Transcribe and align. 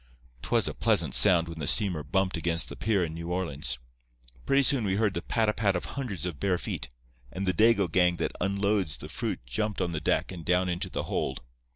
"'Twas 0.41 0.67
a 0.67 0.73
pleasant 0.73 1.13
sound 1.13 1.47
when 1.47 1.59
the 1.59 1.67
steamer 1.67 2.01
bumped 2.01 2.35
against 2.35 2.69
the 2.69 2.75
pier 2.75 3.05
in 3.05 3.13
New 3.13 3.29
Orleans. 3.31 3.77
Pretty 4.47 4.63
soon 4.63 4.83
we 4.83 4.95
heard 4.95 5.13
the 5.13 5.21
pat 5.21 5.47
a 5.47 5.53
pat 5.53 5.75
of 5.75 5.85
hundreds 5.93 6.25
of 6.25 6.39
bare 6.39 6.57
feet, 6.57 6.89
and 7.31 7.45
the 7.47 7.53
Dago 7.53 7.87
gang 7.87 8.15
that 8.15 8.31
unloads 8.41 8.97
the 8.97 9.09
fruit 9.09 9.41
jumped 9.45 9.79
on 9.79 9.91
the 9.91 10.01
deck 10.01 10.31
and 10.31 10.43
down 10.43 10.69
into 10.69 10.89
the 10.89 11.03
hold. 11.03 11.41